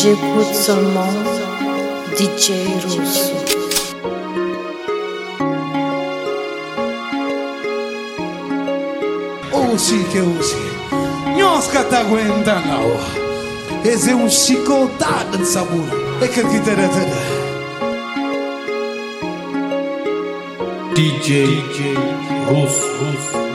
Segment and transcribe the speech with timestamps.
[0.00, 1.12] J'écoute seulement
[2.16, 2.52] DJ
[2.84, 3.34] Rousseau.
[9.74, 10.56] ushike ushi
[11.36, 12.98] nyoskatakwenta ngawo
[13.84, 15.92] eze ushikotada sabuna
[16.24, 17.18] ekhekiteretele
[20.94, 21.78] DJ, DJ
[22.48, 23.47] Rus, Rus.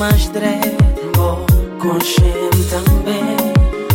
[0.00, 0.58] mas drei
[1.14, 1.44] Bo
[1.78, 3.36] conscient também.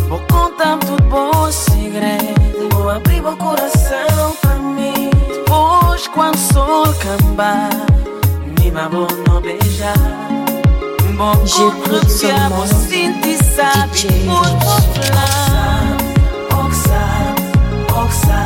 [0.07, 2.69] Vou contar tudo bom segredo.
[2.71, 5.09] Vou abrir meu coração pra mim.
[5.27, 7.71] Depois quando sou cambar
[8.59, 9.95] me vou não beijar.
[11.15, 11.35] Vou
[11.71, 14.51] confiar, vou sentir sabe Por
[16.59, 17.05] Oxa,
[17.95, 18.43] oxa,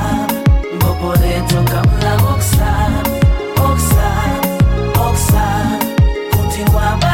[0.80, 2.72] Vou poder trocar pra oxa,
[3.60, 4.12] oxa,
[5.02, 5.48] oxa,
[6.38, 7.09] Continuar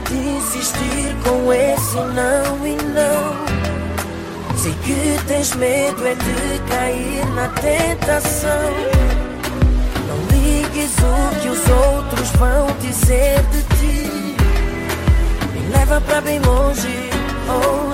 [0.00, 3.48] de insistir com esse não e não.
[4.56, 8.72] Sei que tens medo é de cair na tentação.
[10.06, 14.36] Não ligues o que os outros vão dizer de ti.
[15.52, 17.10] Me leva para bem longe
[17.48, 17.92] oh, ou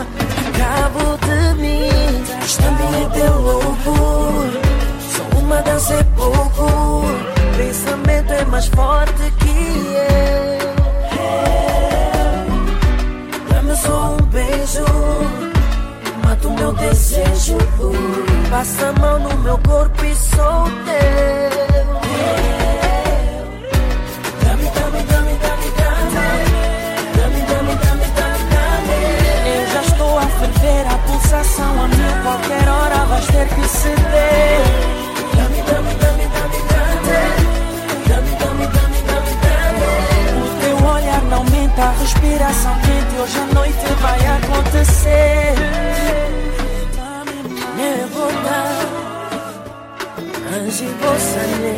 [0.48, 2.24] acabo de mim.
[2.44, 3.94] Estando em teu louco.
[5.00, 7.04] Só uma dança é pouco.
[7.56, 10.63] Pensamento é mais forte que eu.
[13.74, 14.84] apenas um beijo
[16.24, 17.58] mata o meu desejo.
[18.50, 21.94] Passa a mão no meu corpo e sou teu.
[24.42, 26.14] Dame, dame, dame, dame, dame.
[27.16, 28.96] Dame, dame, dame, dame.
[29.56, 32.22] Eu já estou a ferver a pulsação, a mim.
[32.22, 35.03] Qualquer hora vais ter que ceder.
[41.74, 45.54] Solta a respiração quente, hoje à noite vai acontecer
[47.76, 48.60] Ne bota
[50.54, 51.76] Anji bosane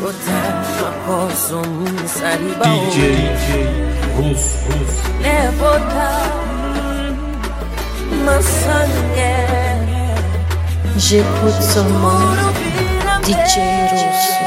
[0.00, 0.40] Bota
[0.82, 2.96] makoso musariba DJ
[4.16, 6.08] Rus Rus Ne bota
[8.24, 9.36] Masane
[10.98, 12.18] J'écoute seulement
[13.22, 13.54] DJ
[13.92, 14.45] Russo.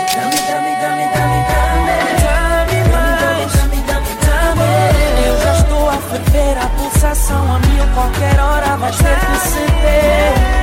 [8.79, 10.58] vai te perceber.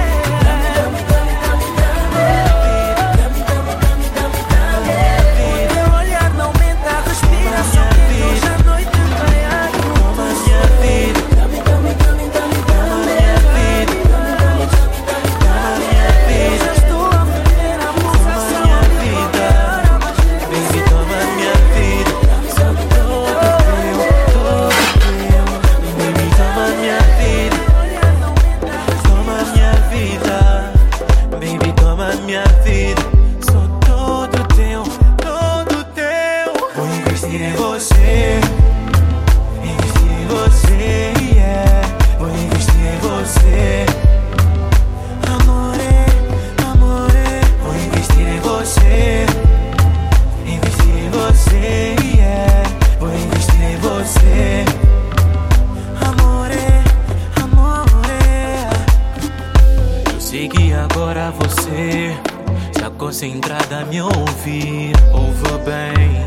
[63.07, 66.27] concentrada a me ouvir, ouve bem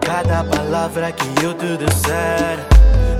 [0.00, 2.58] cada palavra que eu te disser.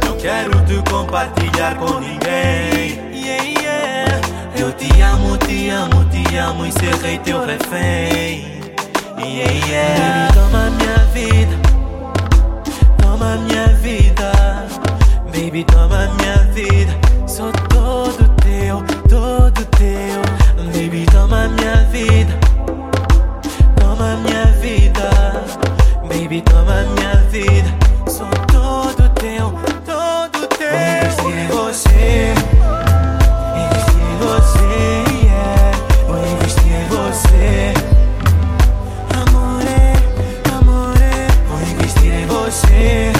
[0.03, 3.12] Não quero te compartilhar com ninguém.
[3.12, 4.21] Yeah, yeah.
[4.56, 8.62] Eu te amo, te amo, te amo e serei teu refém.
[9.19, 10.32] Yeah, yeah.
[10.32, 11.56] Baby, toma minha vida,
[13.03, 14.32] toma minha vida.
[15.27, 16.94] Baby, toma minha vida.
[17.29, 20.34] Sou todo teu, todo teu.
[20.73, 22.39] Baby, toma minha vida.
[23.77, 25.11] Toma minha vida.
[26.09, 27.69] Baby, toma minha vida.
[28.09, 29.53] Sou todo teu,
[29.85, 30.69] todo teu.
[30.71, 31.49] Vou investir em é.
[31.49, 32.35] você.
[33.65, 34.75] Investir em é você,
[35.27, 35.73] yeah.
[36.07, 37.75] Vou investir em é você.
[39.15, 39.65] amor,
[40.59, 40.97] amor.
[41.49, 43.14] Vou investir em você.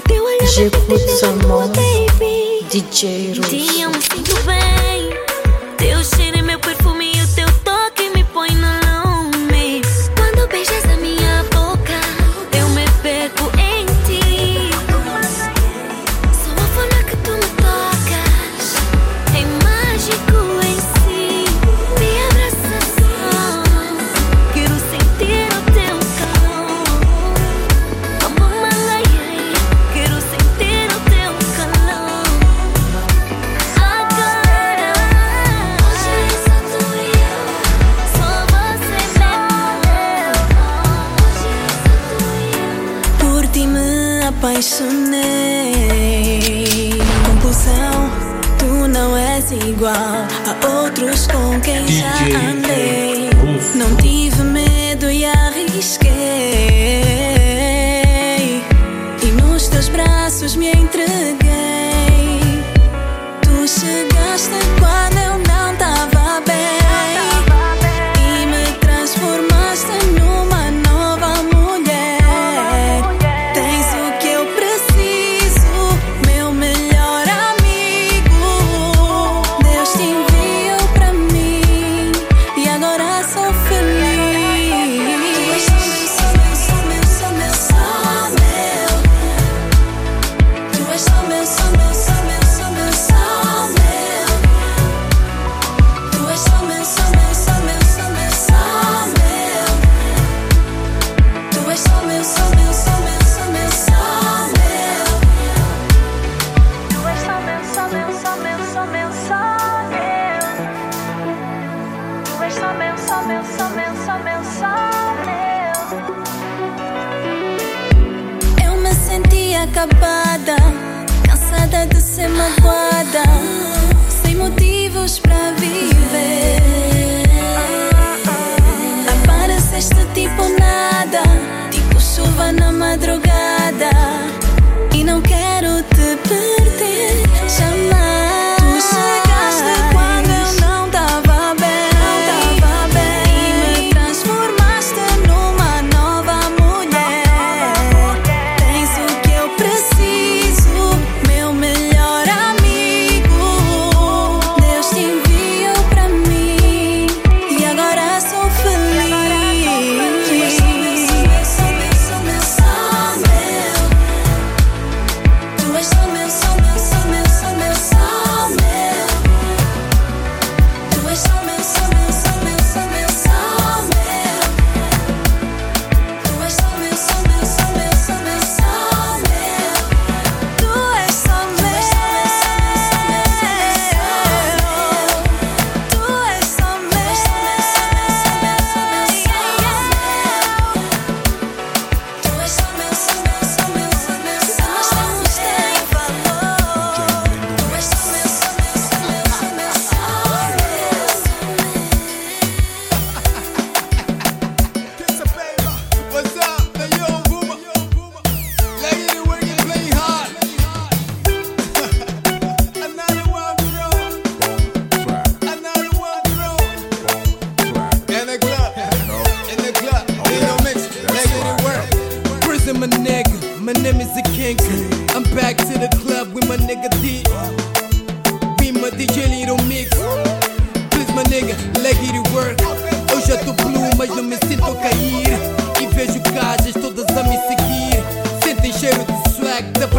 [0.00, 1.70] O teu olhar J'écoute seulement
[2.70, 3.50] DJ Rose.
[3.50, 5.10] Sinto bem.
[5.76, 6.39] Teu cheiro é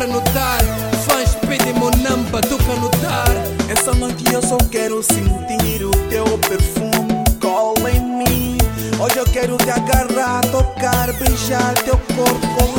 [0.02, 0.60] pra notar.
[1.06, 3.30] Fãs pedem meu namba, tu notar.
[3.70, 7.24] Essa noite eu só quero sentir o teu perfume.
[7.40, 8.58] Cola em mim.
[9.00, 12.71] Hoje eu quero te agarrar, tocar, beijar teu corpo.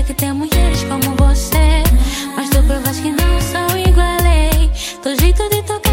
[0.00, 1.82] sei que tem mulheres como você,
[2.36, 4.70] mas tu provas que não são igualei.
[5.02, 5.89] Tô jeito de tocar.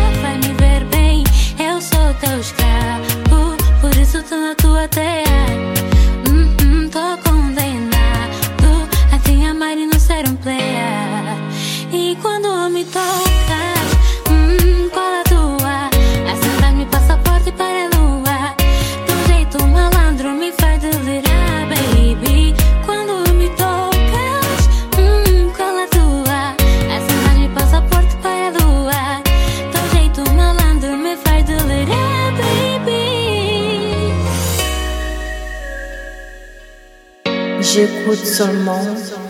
[38.38, 39.27] J'écoute seulement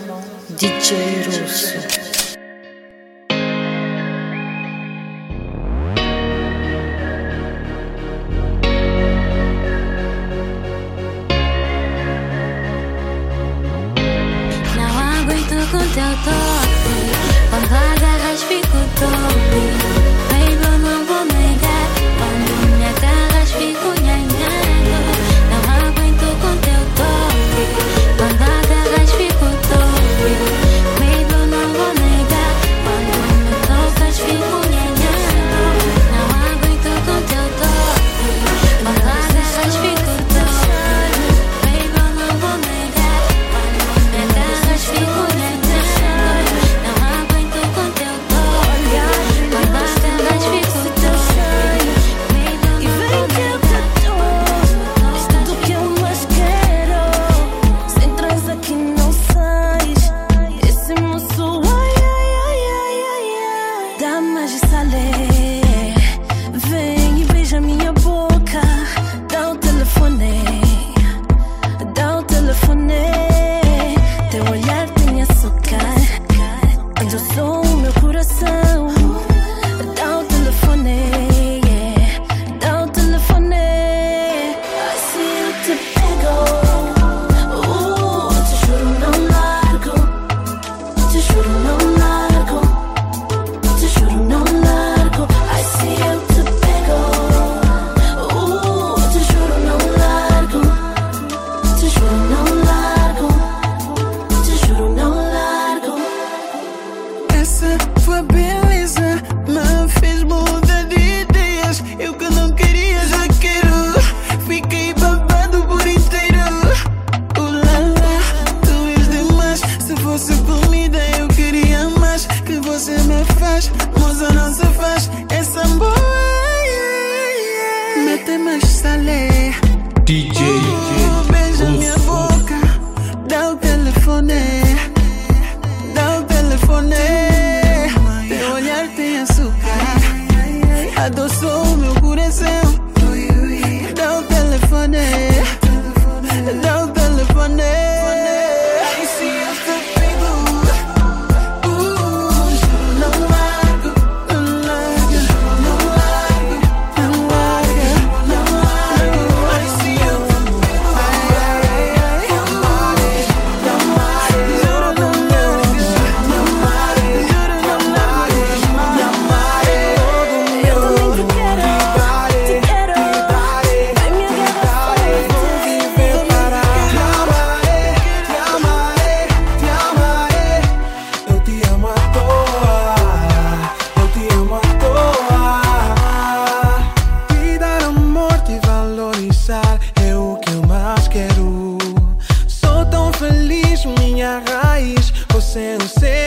[195.58, 196.17] raiz, você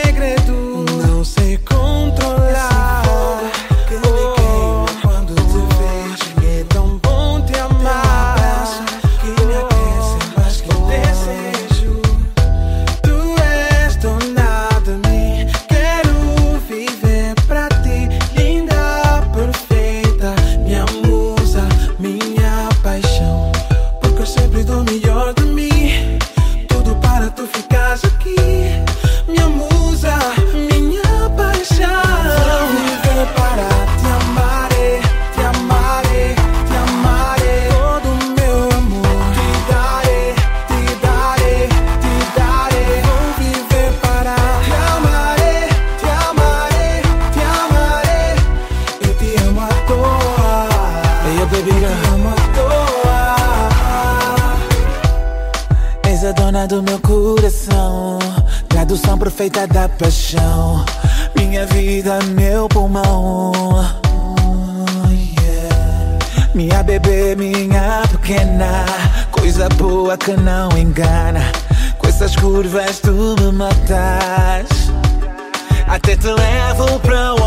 [76.52, 77.41] levo para o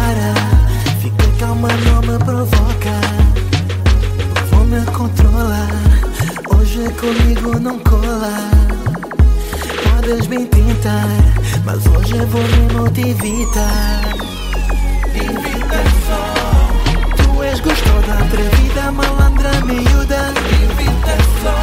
[0.00, 0.32] para.
[1.00, 2.96] Fica calma, não me provoca.
[4.34, 5.70] Não vou me é controlar.
[6.54, 8.36] Hoje é comigo não cola.
[9.84, 11.08] Podes me tentar,
[11.64, 14.00] mas hoje vou me motivar.
[15.14, 16.22] Invita só.
[17.16, 20.32] Tu és gostosa, atrevida, malandra, miúda.
[20.64, 21.58] Invita só.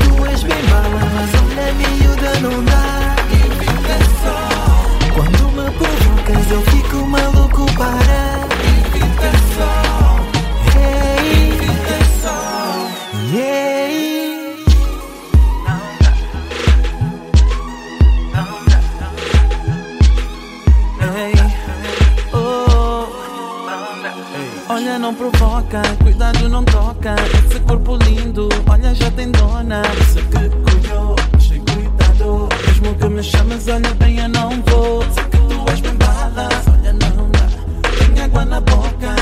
[0.00, 1.30] Tu és bem bala, mas
[1.66, 3.17] é miúda, não dá
[5.72, 8.38] provocas, eu fico maluco para.
[22.32, 23.06] Oh.
[24.68, 27.14] Olha, não provoca, cuidado, não toca.
[27.44, 29.82] Esse corpo lindo, olha, já tem dona.
[30.00, 32.48] Isso que cuidou, achei cuidado.
[32.66, 35.04] Mesmo que me chames, olha bem, eu não vou
[38.38, 39.14] água na boca.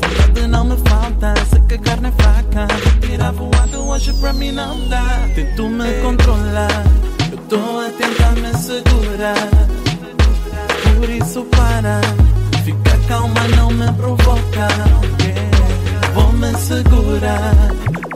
[0.00, 2.68] Vontade não me falta, se cagar a carne é fraca.
[3.00, 5.28] Tirar voado hoje pra mim não dá.
[5.34, 6.84] Tento me controlar,
[7.32, 9.48] eu tô a tentar me segurar.
[10.96, 12.00] Por isso para,
[12.64, 14.68] fica calma, não me provoca.
[15.22, 16.12] Yeah.
[16.14, 17.54] Vou me segurar,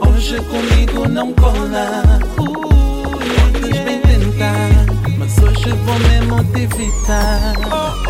[0.07, 2.03] hoje comigo não cola.
[2.37, 4.69] Uh, podes bem tentar,
[5.17, 7.53] mas hoje vou me motivar.
[7.71, 8.04] Oh.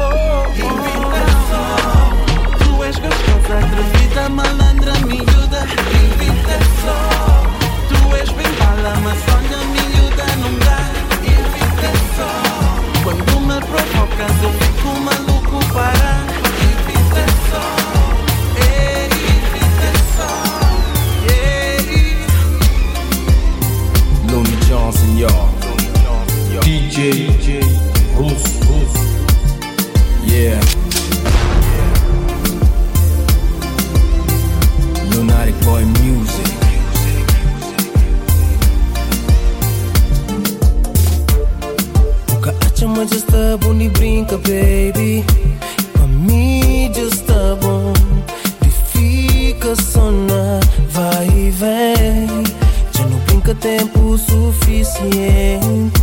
[3.05, 5.61] gostosa, atrevida, malandra, miúda,
[6.03, 6.97] invita só.
[7.89, 10.79] Tu és bem bala, mas olha, miúda, não dá,
[11.23, 12.31] invita só.
[13.03, 16.14] Quando me provocas, eu fico maluco para
[43.55, 45.23] tá bom, brinca, baby.
[45.93, 47.93] Pra mim já está bom.
[48.65, 52.43] E fica só na vai e vem.
[52.91, 55.94] Já não brinca tempo suficiente.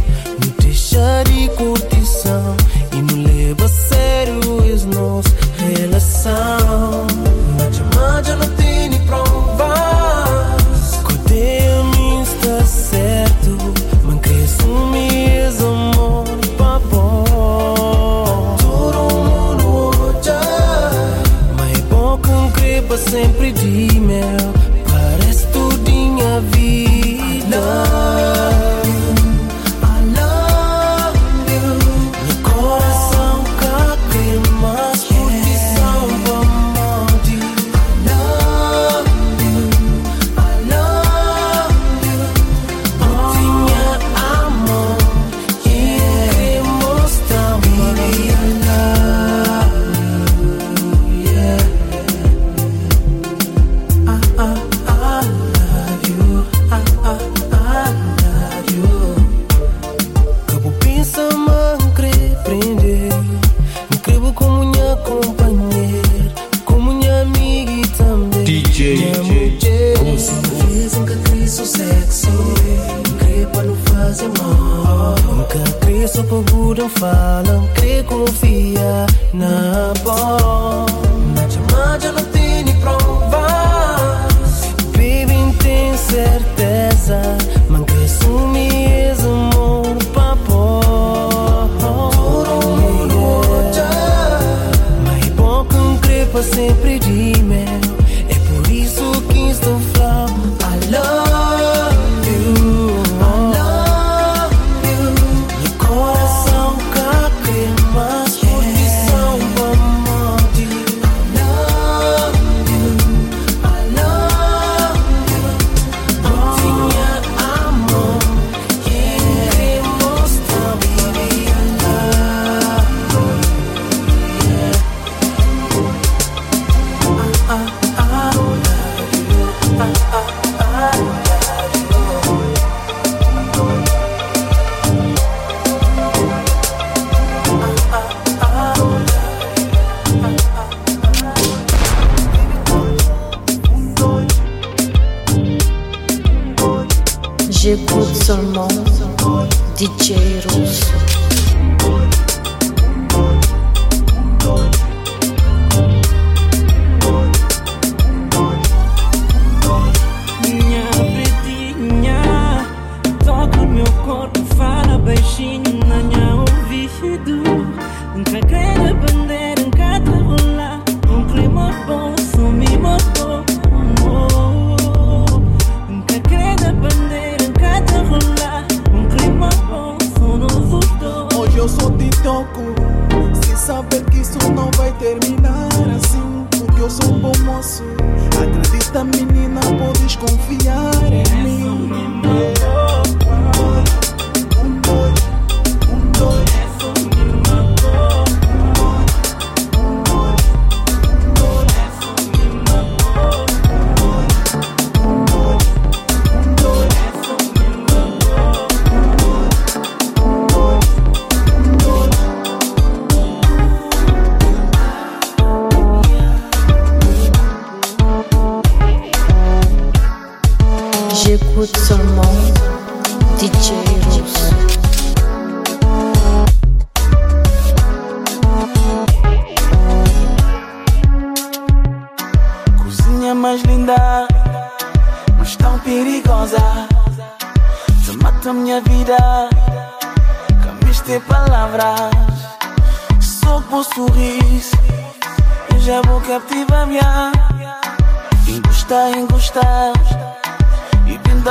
[96.62, 96.91] siempre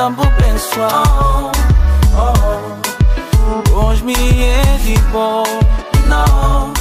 [0.01, 1.03] tambour plein soir.
[1.05, 1.51] Oh,
[2.17, 2.81] oh.
[3.73, 3.89] oh.
[3.89, 4.13] Ange du
[6.09, 6.73] Não,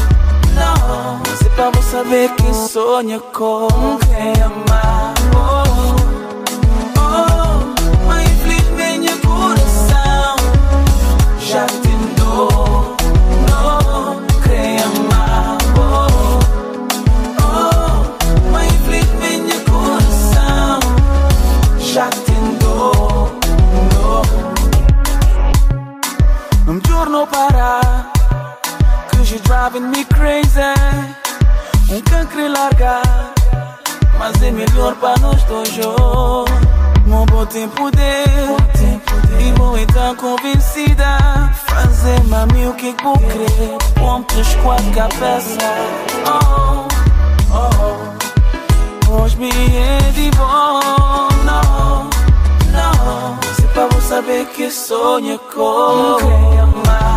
[0.57, 1.83] não non.
[1.83, 5.13] saber pas sonha com qui amar.
[5.13, 5.37] É comme crème.
[5.37, 5.60] Oh.
[29.61, 30.73] driving me crazy.
[31.91, 33.35] Um cancro largar
[34.19, 36.47] Mas é melhor para nós dois oh.
[37.07, 41.19] Um bom tempo de E vou então convencida
[41.67, 45.59] Fazer mami o que vou crer Pontos com a cabeça
[46.27, 46.87] Oh,
[47.53, 52.09] oh, oh Hoje me é de bom Não,
[52.73, 57.10] não Se para você saber que sonho com Crema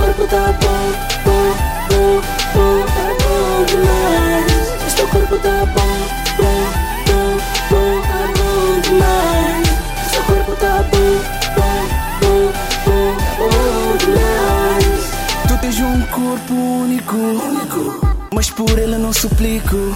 [0.00, 0.82] corpo tá bom,
[1.24, 1.54] bom,
[1.88, 2.20] bom,
[2.54, 3.42] bom, tá bom
[5.10, 5.92] corpo tá bom,
[6.38, 6.60] bom,
[7.06, 7.38] bom,
[7.70, 8.62] bom, tá bom
[10.26, 11.12] corpo tá bom,
[11.56, 11.80] bom,
[12.20, 12.52] bom,
[12.86, 13.50] bom,
[13.98, 15.48] tá bom.
[15.48, 17.16] Tu tens um corpo único,
[18.34, 19.94] mas por ele não suplico.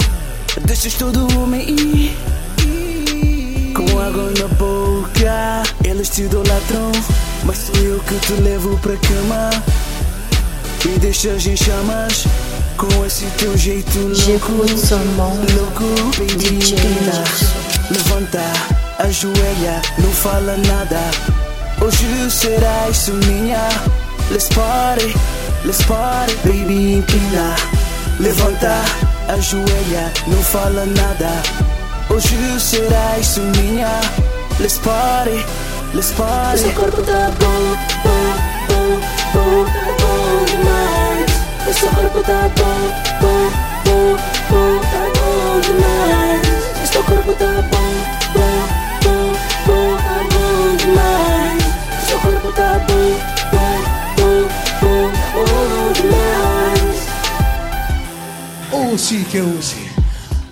[0.65, 2.17] Deixas todo homem ir
[3.75, 5.63] com água na boca.
[5.85, 6.93] Eles te idolatram,
[7.47, 9.51] mas sou eu que te levo pra cama.
[10.85, 12.27] Me deixas em chamas
[12.77, 14.53] com esse teu jeito louco.
[15.55, 15.85] Louco,
[16.19, 16.59] baby.
[17.91, 18.43] Levanta,
[18.99, 21.01] ajoelha, não fala nada.
[21.81, 23.69] Hoje será isso minha.
[24.31, 25.15] Let's party,
[25.65, 27.55] let's party, baby, inclina.
[28.19, 28.83] Levanta,
[29.29, 31.31] ajoelha, não fala nada.
[32.11, 34.01] Hoje será isso minha.
[34.59, 35.45] Let's party,
[35.95, 36.59] let's party.
[36.59, 38.37] Seu corpo tá bom, bom,
[38.69, 39.01] bom,
[39.33, 41.31] bom, tá bom demais.
[41.77, 42.79] Seu corpo tá bom,
[43.21, 43.51] bom,
[43.85, 44.17] bom,
[44.51, 46.47] bom, tá bom demais.
[46.91, 47.91] Seu corpo tá bom,
[48.35, 48.57] bom,
[49.03, 49.27] bom,
[49.67, 51.63] bom, tá bom demais.
[52.07, 53.09] Seu corpo tá bom,
[53.53, 53.77] bom,
[54.17, 54.39] bom,
[54.81, 56.99] bom, tá bom demais.
[58.93, 59.87] Usi que usi.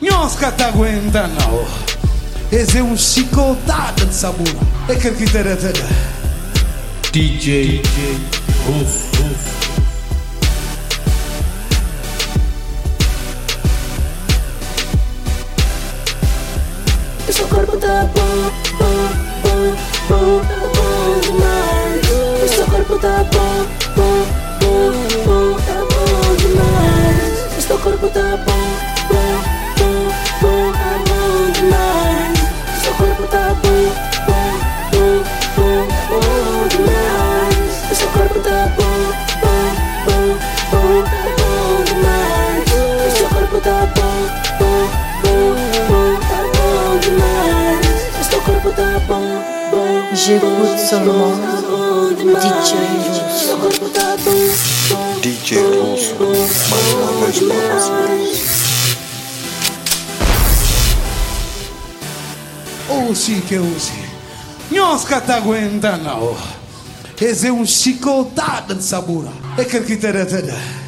[0.01, 1.94] Nhoska tá aguenta não.
[2.55, 4.47] Esse é um chicotada de sabor.
[4.89, 5.89] É que que terá terá.
[7.11, 7.83] DJ
[8.65, 9.11] Russo.
[17.29, 19.09] Seu corpo tá bom, bom,
[19.43, 19.75] bom,
[20.09, 22.51] bom, tá bom demais.
[22.55, 24.27] Seu corpo tá bom, bom,
[24.61, 24.93] bom,
[25.27, 27.65] bom, tá bom demais.
[27.65, 28.15] Seu corpo tá bom, bom, bom, bom, tá bom demais.
[28.15, 28.15] Seu corpo tá bom, bom, bom, bom, tá bom demais.
[28.15, 28.65] Seu corpo tá bom,
[29.09, 29.33] bom,
[29.79, 29.99] bom,
[30.41, 32.14] bom, tá bom demais.
[46.51, 48.27] Bom demais.
[48.29, 50.03] Seu corpo tá bom, bom.
[50.15, 51.35] J'écoute seulement
[52.25, 52.73] DJ
[53.05, 53.47] Russo.
[53.47, 54.33] Seu corpo tá bom,
[54.91, 55.21] bom.
[55.21, 56.15] DJ Russo,
[56.71, 57.55] mais uma
[58.07, 58.24] vez
[63.15, 63.33] pra você.
[63.33, 63.93] Usi que usi.
[64.71, 65.99] Nhoska tá aguenta.
[67.21, 69.29] Esse é um chicotada de sabor.
[69.57, 70.84] É que que terá terá.